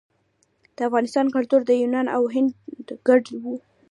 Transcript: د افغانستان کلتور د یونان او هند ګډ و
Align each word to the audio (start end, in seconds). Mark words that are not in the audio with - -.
د 0.75 0.77
افغانستان 0.87 1.25
کلتور 1.35 1.61
د 1.65 1.71
یونان 1.81 2.07
او 2.15 2.21
هند 2.33 2.51
ګډ 3.07 3.23
و 3.43 3.43